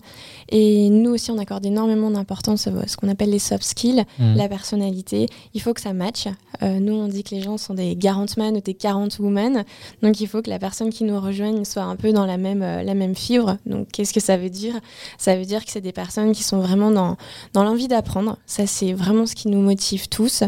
Et 0.49 0.89
nous 0.89 1.11
aussi, 1.11 1.31
on 1.31 1.37
accorde 1.37 1.65
énormément 1.65 2.11
d'importance 2.11 2.67
à 2.67 2.71
ce 2.87 2.97
qu'on 2.97 3.07
appelle 3.07 3.29
les 3.29 3.39
soft 3.39 3.58
skills, 3.63 4.03
mmh. 4.19 4.35
la 4.35 4.49
personnalité. 4.49 5.27
Il 5.53 5.61
faut 5.61 5.73
que 5.73 5.81
ça 5.81 5.93
matche. 5.93 6.27
Euh, 6.61 6.79
nous, 6.79 6.93
on 6.93 7.07
dit 7.07 7.23
que 7.23 7.33
les 7.35 7.41
gens 7.41 7.57
sont 7.57 7.73
des 7.73 7.95
40 7.95 8.37
men 8.37 8.57
ou 8.57 8.61
des 8.61 8.73
40 8.73 9.19
women. 9.19 9.63
Donc, 10.01 10.19
il 10.21 10.27
faut 10.27 10.41
que 10.41 10.49
la 10.49 10.59
personne 10.59 10.89
qui 10.89 11.03
nous 11.03 11.19
rejoigne 11.19 11.65
soit 11.65 11.83
un 11.83 11.95
peu 11.95 12.11
dans 12.11 12.25
la 12.25 12.37
même, 12.37 12.61
euh, 12.61 12.83
la 12.83 12.93
même 12.93 13.15
fibre. 13.15 13.57
Donc, 13.65 13.87
qu'est-ce 13.91 14.13
que 14.13 14.19
ça 14.19 14.37
veut 14.37 14.49
dire? 14.49 14.79
Ça 15.17 15.35
veut 15.35 15.45
dire 15.45 15.65
que 15.65 15.71
c'est 15.71 15.81
des 15.81 15.91
personnes 15.91 16.31
qui 16.31 16.43
sont 16.43 16.59
vraiment 16.59 16.91
dans, 16.91 17.17
dans 17.53 17.63
l'envie 17.63 17.87
d'apprendre. 17.87 18.37
Ça, 18.45 18.67
c'est 18.67 18.93
vraiment 18.93 19.25
ce 19.25 19.35
qui 19.35 19.47
nous 19.47 19.61
motive 19.61 20.09
tous. 20.09 20.43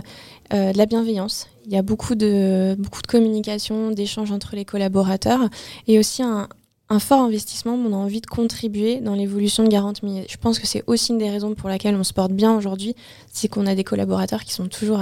Euh, 0.53 0.73
de 0.73 0.77
la 0.77 0.85
bienveillance. 0.85 1.47
Il 1.65 1.71
y 1.71 1.77
a 1.77 1.81
beaucoup 1.81 2.13
de, 2.13 2.75
beaucoup 2.77 3.01
de 3.01 3.07
communication, 3.07 3.91
d'échanges 3.91 4.33
entre 4.33 4.57
les 4.57 4.65
collaborateurs 4.65 5.39
et 5.87 5.97
aussi 5.97 6.23
un, 6.23 6.49
un 6.91 6.99
fort 6.99 7.21
investissement, 7.21 7.73
on 7.73 7.93
a 7.93 7.95
envie 7.95 8.19
de 8.19 8.27
contribuer 8.27 8.99
dans 8.99 9.15
l'évolution 9.15 9.63
de 9.63 9.69
Garante 9.69 10.01
Je 10.03 10.37
pense 10.37 10.59
que 10.59 10.67
c'est 10.67 10.83
aussi 10.87 11.13
une 11.13 11.19
des 11.19 11.29
raisons 11.29 11.55
pour 11.55 11.69
laquelle 11.69 11.95
on 11.95 12.03
se 12.03 12.11
porte 12.11 12.33
bien 12.33 12.53
aujourd'hui, 12.53 12.95
c'est 13.31 13.47
qu'on 13.47 13.65
a 13.65 13.75
des 13.75 13.85
collaborateurs 13.85 14.43
qui 14.43 14.51
sont 14.51 14.67
toujours 14.67 14.99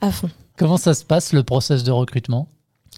à, 0.00 0.10
fond. 0.12 0.30
Comment 0.56 0.76
ça 0.76 0.94
se 0.94 1.04
passe 1.04 1.32
le 1.32 1.42
process 1.42 1.82
de 1.82 1.90
recrutement? 1.90 2.46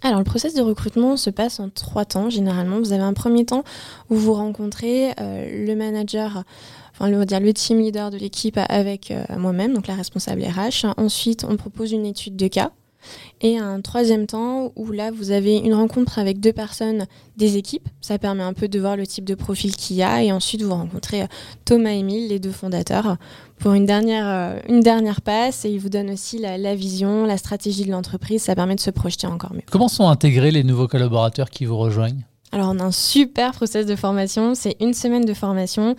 Alors, 0.03 0.19
le 0.19 0.25
process 0.25 0.53
de 0.53 0.61
recrutement 0.61 1.17
se 1.17 1.31
passe 1.31 1.59
en 1.59 1.71
trois 1.71 2.05
temps, 2.05 2.29
généralement. 2.29 2.81
Vous 2.81 2.93
avez 2.93 3.03
un 3.03 3.15
premier 3.15 3.47
temps 3.47 3.65
où 4.11 4.17
vous 4.17 4.35
rencontrez 4.35 5.13
euh, 5.19 5.67
le 5.67 5.75
manager, 5.75 6.45
enfin, 6.93 7.09
le, 7.09 7.25
dire, 7.25 7.41
le 7.41 7.55
team 7.55 7.79
leader 7.81 8.11
de 8.11 8.19
l'équipe 8.19 8.59
avec 8.69 9.11
euh, 9.11 9.25
moi-même, 9.39 9.73
donc 9.73 9.87
la 9.87 9.95
responsable 9.95 10.43
RH. 10.43 10.87
Ensuite, 10.99 11.47
on 11.49 11.57
propose 11.57 11.93
une 11.93 12.05
étude 12.05 12.37
de 12.37 12.49
cas 12.49 12.73
et 13.41 13.59
un 13.59 13.81
troisième 13.81 14.27
temps 14.27 14.73
où 14.77 14.91
là, 14.91 15.11
vous 15.11 15.31
avez 15.31 15.59
une 15.59 15.75
rencontre 15.75 16.19
avec 16.19 16.41
deux 16.41 16.53
personnes 16.53 17.07
des 17.37 17.57
équipes. 17.57 17.89
Ça 18.01 18.19
permet 18.19 18.43
un 18.43 18.53
peu 18.53 18.69
de 18.69 18.79
voir 18.79 18.97
le 18.97 19.07
type 19.07 19.25
de 19.25 19.35
profil 19.35 19.77
qu'il 19.77 19.97
y 19.97 20.03
a. 20.03 20.23
Et 20.23 20.33
ensuite, 20.33 20.63
vous 20.63 20.73
rencontrez 20.73 21.23
euh, 21.23 21.27
Thomas 21.65 21.91
et 21.91 21.99
Emile, 21.99 22.29
les 22.29 22.39
deux 22.39 22.53
fondateurs, 22.53 23.17
pour 23.59 23.73
une 23.73 23.87
dernière, 23.87 24.27
euh, 24.27 24.59
une 24.69 24.81
dernière 24.81 25.21
passe. 25.21 25.65
Et 25.65 25.71
ils 25.71 25.81
vous 25.81 25.89
donnent 25.89 26.11
aussi 26.11 26.39
la 26.39 26.75
vision, 26.75 27.25
la 27.25 27.37
stratégie 27.37 27.85
de 27.85 27.91
l'entreprise. 27.91 28.43
Ça 28.43 28.55
permet 28.55 28.77
de 28.77 28.81
se 28.81 28.91
projeter 28.91 29.27
encore 29.27 29.53
mieux. 29.53 29.63
Comment 29.71 29.89
sont 29.89 30.09
intégrés 30.09 30.51
les 30.51 30.65
nouveaux 30.65 30.89
collaborateurs 30.89 31.51
qui 31.51 31.65
vous 31.65 31.77
rejoignent? 31.77 32.25
Alors 32.55 32.71
on 32.73 32.79
a 32.79 32.85
un 32.85 32.93
super 32.93 33.51
process 33.51 33.85
de 33.85 33.97
formation, 33.97 34.55
c'est 34.55 34.77
une 34.79 34.95
semaine 34.95 35.25
de 35.25 35.35
formation. 35.35 35.97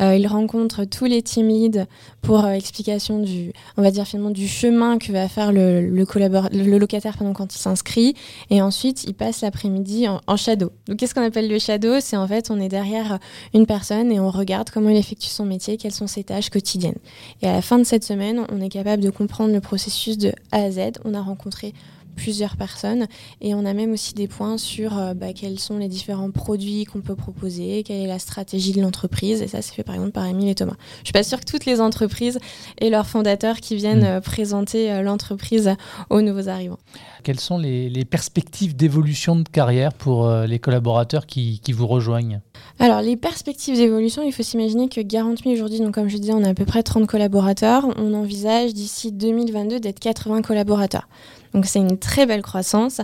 Euh, 0.00 0.16
il 0.16 0.26
rencontre 0.26 0.84
tous 0.84 1.04
les 1.04 1.22
leads 1.36 1.84
pour 2.22 2.46
euh, 2.46 2.52
explication 2.52 3.18
du, 3.18 3.52
on 3.76 3.82
va 3.82 3.90
dire 3.90 4.06
finalement 4.06 4.30
du 4.30 4.48
chemin 4.48 4.96
que 4.96 5.12
va 5.12 5.28
faire 5.28 5.52
le, 5.52 5.86
le, 5.86 6.78
locataire 6.78 7.18
pendant 7.18 7.34
quand 7.34 7.54
il 7.54 7.58
s'inscrit. 7.58 8.14
Et 8.48 8.62
ensuite, 8.62 9.04
il 9.04 9.12
passe 9.12 9.42
l'après-midi 9.42 10.06
en, 10.08 10.36
shadow. 10.38 10.72
Donc 10.86 10.96
qu'est-ce 10.96 11.14
qu'on 11.14 11.26
appelle 11.26 11.46
le 11.46 11.58
shadow? 11.58 12.00
C'est 12.00 12.16
en 12.16 12.26
fait 12.26 12.50
on 12.50 12.58
est 12.58 12.70
derrière 12.70 13.18
une 13.52 13.66
personne 13.66 14.10
et 14.10 14.18
on 14.18 14.30
regarde 14.30 14.70
comment 14.70 14.88
il 14.88 14.96
effectue 14.96 15.28
son 15.28 15.44
métier, 15.44 15.76
quelles 15.76 15.92
sont 15.92 16.06
ses 16.06 16.24
tâches 16.24 16.48
quotidiennes. 16.48 16.98
Et 17.42 17.48
à 17.48 17.52
la 17.52 17.60
fin 17.60 17.78
de 17.78 17.84
cette 17.84 18.04
semaine, 18.04 18.46
on 18.50 18.62
est 18.62 18.70
capable 18.70 19.02
de 19.02 19.10
comprendre 19.10 19.52
le 19.52 19.60
processus 19.60 20.16
de 20.16 20.32
A 20.52 20.62
à 20.62 20.70
Z. 20.70 20.92
On 21.04 21.12
a 21.12 21.20
rencontré 21.20 21.74
plusieurs 22.18 22.56
personnes. 22.56 23.06
Et 23.40 23.54
on 23.54 23.64
a 23.64 23.72
même 23.72 23.92
aussi 23.92 24.12
des 24.12 24.28
points 24.28 24.58
sur 24.58 24.98
euh, 24.98 25.14
bah, 25.14 25.32
quels 25.32 25.58
sont 25.58 25.78
les 25.78 25.88
différents 25.88 26.30
produits 26.30 26.84
qu'on 26.84 27.00
peut 27.00 27.14
proposer, 27.14 27.82
quelle 27.84 28.02
est 28.02 28.06
la 28.06 28.18
stratégie 28.18 28.72
de 28.72 28.82
l'entreprise. 28.82 29.40
Et 29.40 29.46
ça, 29.46 29.62
c'est 29.62 29.74
fait 29.74 29.84
par 29.84 29.94
exemple 29.94 30.10
par 30.10 30.26
Émile 30.26 30.48
et 30.48 30.54
Thomas. 30.54 30.76
Je 31.00 31.04
suis 31.04 31.12
pas 31.12 31.22
sûre 31.22 31.40
que 31.40 31.44
toutes 31.44 31.64
les 31.64 31.80
entreprises 31.80 32.38
et 32.78 32.90
leurs 32.90 33.06
fondateurs 33.06 33.58
qui 33.58 33.76
viennent 33.76 34.02
mm. 34.02 34.16
euh, 34.16 34.20
présenter 34.20 34.90
euh, 34.90 35.02
l'entreprise 35.02 35.74
aux 36.10 36.20
nouveaux 36.20 36.48
arrivants. 36.48 36.78
Quelles 37.22 37.40
sont 37.40 37.58
les, 37.58 38.04
perspectives 38.04 38.74
d'évolution 38.74 39.36
de 39.36 39.48
carrière 39.48 39.92
pour 39.92 40.30
les 40.30 40.58
collaborateurs 40.58 41.26
qui, 41.26 41.60
qui 41.60 41.72
vous 41.72 41.86
rejoignent? 41.86 42.40
Alors, 42.78 43.02
les 43.02 43.16
perspectives 43.16 43.76
d'évolution, 43.76 44.22
il 44.22 44.32
faut 44.32 44.42
s'imaginer 44.42 44.88
que 44.88 45.00
40 45.00 45.42
000 45.42 45.54
aujourd'hui, 45.54 45.80
donc 45.80 45.94
comme 45.94 46.08
je 46.08 46.16
disais, 46.16 46.32
on 46.32 46.44
a 46.44 46.50
à 46.50 46.54
peu 46.54 46.64
près 46.64 46.82
30 46.82 47.06
collaborateurs. 47.06 47.86
On 47.96 48.14
envisage 48.14 48.72
d'ici 48.72 49.12
2022 49.12 49.80
d'être 49.80 49.98
80 49.98 50.42
collaborateurs. 50.42 51.08
Donc 51.54 51.66
c'est 51.66 51.78
une 51.78 51.98
très 51.98 52.26
belle 52.26 52.42
croissance. 52.42 53.00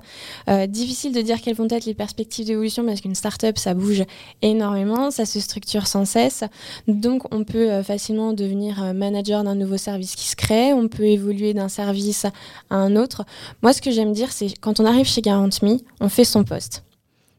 Euh, 0.48 0.66
difficile 0.66 1.12
de 1.12 1.20
dire 1.20 1.40
quelles 1.40 1.56
vont 1.56 1.68
être 1.70 1.86
les 1.86 1.94
perspectives 1.94 2.46
d'évolution 2.46 2.84
parce 2.84 3.00
qu'une 3.00 3.14
start-up, 3.14 3.58
ça 3.58 3.74
bouge 3.74 4.04
énormément, 4.42 5.10
ça 5.10 5.26
se 5.26 5.40
structure 5.40 5.86
sans 5.86 6.04
cesse. 6.04 6.44
Donc 6.88 7.32
on 7.32 7.44
peut 7.44 7.70
euh, 7.70 7.82
facilement 7.82 8.32
devenir 8.32 8.82
euh, 8.82 8.92
manager 8.92 9.44
d'un 9.44 9.54
nouveau 9.54 9.76
service 9.76 10.14
qui 10.14 10.28
se 10.28 10.36
crée, 10.36 10.72
on 10.72 10.88
peut 10.88 11.06
évoluer 11.06 11.54
d'un 11.54 11.68
service 11.68 12.26
à 12.70 12.76
un 12.76 12.96
autre. 12.96 13.24
Moi, 13.62 13.72
ce 13.72 13.80
que 13.80 13.90
j'aime 13.90 14.12
dire, 14.12 14.32
c'est 14.32 14.52
quand 14.60 14.80
on 14.80 14.84
arrive 14.84 15.06
chez 15.06 15.22
Garantme, 15.22 15.78
on 16.00 16.08
fait 16.08 16.24
son 16.24 16.44
poste. 16.44 16.84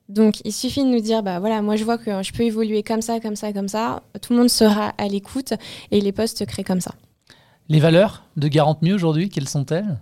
Donc, 0.08 0.42
il 0.46 0.54
suffit 0.54 0.84
de 0.84 0.90
nous 0.90 1.02
dire, 1.02 1.24
bah 1.24 1.40
voilà, 1.40 1.62
moi 1.64 1.76
je 1.76 1.84
vois 1.84 1.98
que 1.98 2.22
je 2.22 2.32
peux 2.32 2.44
évoluer 2.44 2.84
comme 2.84 3.02
ça, 3.02 3.20
comme 3.20 3.36
ça, 3.36 3.52
comme 3.54 3.68
ça. 3.68 4.04
Tout 4.22 4.34
le 4.34 4.40
monde 4.40 4.50
sera 4.50 4.90
à 4.98 5.08
l'écoute 5.08 5.54
et 5.92 6.00
les 6.00 6.12
postes 6.12 6.38
se 6.38 6.44
créent 6.44 6.64
comme 6.64 6.82
ça. 6.82 6.94
Les 7.68 7.80
valeurs 7.80 8.24
de 8.38 8.48
Garantme 8.48 8.94
aujourd'hui, 8.94 9.30
quelles 9.30 9.50
sont-elles? 9.50 9.98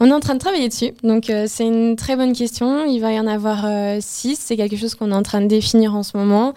On 0.00 0.06
est 0.06 0.12
en 0.12 0.20
train 0.20 0.34
de 0.34 0.38
travailler 0.38 0.68
dessus, 0.68 0.92
donc 1.02 1.28
euh, 1.28 1.46
c'est 1.48 1.66
une 1.66 1.96
très 1.96 2.14
bonne 2.14 2.32
question. 2.32 2.84
Il 2.84 3.00
va 3.00 3.12
y 3.12 3.18
en 3.18 3.26
avoir 3.26 3.64
euh, 3.64 3.98
six, 4.00 4.36
c'est 4.36 4.56
quelque 4.56 4.76
chose 4.76 4.94
qu'on 4.94 5.10
est 5.10 5.14
en 5.14 5.22
train 5.22 5.40
de 5.40 5.46
définir 5.46 5.94
en 5.94 6.04
ce 6.04 6.16
moment. 6.16 6.54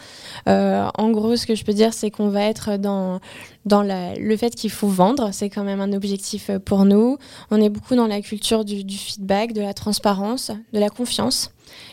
Euh, 0.48 0.88
en 0.98 1.10
gros, 1.10 1.36
ce 1.36 1.48
que 1.48 1.55
je 1.55 1.63
peux 1.63 1.74
dire, 1.74 1.93
c'est 1.93 2.12
qu'on 2.12 2.29
va 2.29 2.43
être 2.43 2.77
dans, 2.77 3.19
dans 3.65 3.81
le 3.83 4.38
fait 4.38 4.53
qu'il 4.53 4.69
faut 4.69 4.88
vendre, 4.88 5.29
c'est 5.31 5.50
quand 5.50 5.63
même 5.63 5.81
un 5.81 5.91
objectif 5.93 6.51
pour 6.65 6.86
nous. 6.86 7.17
On 7.50 7.60
est 7.60 7.69
beaucoup 7.69 7.95
dans 7.95 8.07
la 8.07 8.21
culture 8.21 8.63
du, 8.63 8.83
feedback, 8.88 9.53
de 9.53 9.62
la 9.62 9.74
transparence, 9.74 10.51
de 10.74 10.79
la 10.79 10.89
confiance 10.89 11.51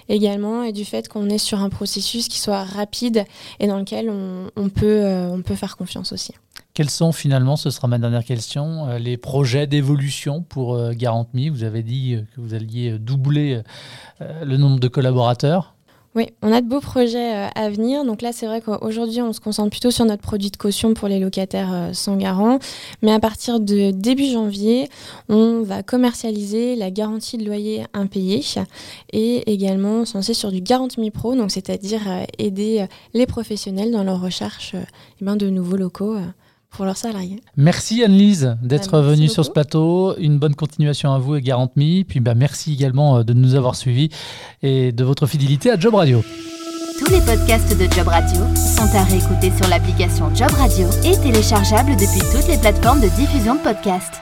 également 0.09 0.64
et 0.64 0.73
du 0.73 0.85
fait 0.85 1.09
qu'on 1.09 1.31
est 1.31 1.38
sur 1.38 1.61
un 1.61 1.69
processus 1.71 2.28
qui 2.28 2.40
soit 2.40 2.64
rapide 2.64 3.25
et 3.61 3.69
dans 3.69 3.78
lequel 3.78 4.11
on, 4.11 4.69
peut, 4.69 5.05
on 5.31 5.40
peut 5.40 5.55
faire 5.55 5.76
confiance 5.76 6.12
aussi. 6.12 6.35
Quels 6.79 6.91
sont 6.91 7.11
finalement, 7.11 7.57
ce 7.57 7.71
sera 7.71 7.89
ma 7.89 7.99
dernière 7.99 8.25
question, 8.25 8.89
euh, 8.89 8.99
les 9.01 9.17
projets 9.17 9.67
d'évolution 9.67 10.43
pour 10.43 10.77
euh, 10.77 10.93
GarantMe 10.93 11.51
Vous 11.51 11.65
avez 11.65 11.83
dit 11.83 12.15
euh, 12.15 12.21
que 12.21 12.41
vous 12.41 12.55
alliez 12.55 13.01
doubler 13.01 13.63
le 14.21 14.57
nombre 14.57 14.79
de 14.79 14.87
collaborateurs. 14.87 15.75
Oui, 16.15 16.29
on 16.41 16.53
a 16.53 16.61
de 16.61 16.69
beaux 16.69 16.79
projets 16.79 17.49
à 17.53 17.69
venir. 17.69 18.05
Donc 18.05 18.23
là, 18.23 18.31
c'est 18.33 18.47
vrai 18.47 18.61
qu'aujourd'hui, 18.61 19.21
on 19.21 19.33
se 19.33 19.41
concentre 19.41 19.71
plutôt 19.71 19.91
sur 19.91 20.05
notre 20.05 20.23
produit 20.23 20.53
de 20.53 20.57
caution 20.57 20.95
pour 20.95 21.09
les 21.09 21.19
locataires 21.19 21.91
sans 21.93 22.17
garant. 22.17 22.61
Mais 23.03 23.13
à 23.13 23.19
partir 23.19 23.59
de 23.59 23.91
début 23.91 24.31
janvier, 24.31 24.89
on 25.29 25.63
va 25.63 25.83
commercialiser 25.83 26.77
la 26.77 26.93
garantie 26.93 27.39
de 27.39 27.45
loyer 27.45 27.87
impayé 27.93 28.41
et 29.13 29.53
également 29.53 30.05
censé 30.05 30.33
sur 30.33 30.53
du 30.53 30.61
GarantMe 30.61 31.11
Pro, 31.13 31.35
donc 31.35 31.51
c'est-à-dire 31.51 32.03
aider 32.39 32.87
les 33.15 33.27
professionnels 33.27 33.91
dans 33.91 34.05
leur 34.05 34.21
recherche 34.21 34.77
eh 35.21 35.25
ben, 35.25 35.35
de 35.35 35.51
nouveaux 35.51 35.77
locaux 35.77 36.17
pour 36.71 36.85
leurs 36.85 36.97
salariés. 36.97 37.41
Merci 37.57 38.03
Anne-Lise 38.03 38.57
d'être 38.63 38.93
bah, 38.93 39.01
venue 39.01 39.29
sur 39.29 39.45
ce 39.45 39.51
plateau. 39.51 40.17
Une 40.19 40.39
bonne 40.39 40.55
continuation 40.55 41.13
à 41.13 41.19
vous 41.19 41.37
et 41.37 41.41
GarantMe. 41.41 42.05
Puis 42.07 42.21
bah, 42.21 42.35
merci 42.35 42.73
également 42.73 43.19
euh, 43.19 43.23
de 43.23 43.33
nous 43.33 43.55
avoir 43.55 43.77
suivis 43.77 44.11
et 44.63 44.93
de 44.93 45.05
votre 45.05 45.27
fidélité 45.27 45.71
à 45.71 45.79
Job 45.79 45.95
Radio. 45.95 46.23
Tous 46.99 47.11
les 47.11 47.21
podcasts 47.21 47.79
de 47.79 47.93
Job 47.93 48.09
Radio 48.09 48.41
sont 48.55 48.97
à 48.97 49.05
réécouter 49.05 49.53
sur 49.57 49.69
l'application 49.69 50.35
Job 50.35 50.51
Radio 50.51 50.89
et 51.05 51.17
téléchargeables 51.17 51.93
depuis 51.93 52.21
toutes 52.33 52.49
les 52.49 52.59
plateformes 52.59 53.01
de 53.01 53.09
diffusion 53.17 53.55
de 53.55 53.61
podcasts. 53.61 54.21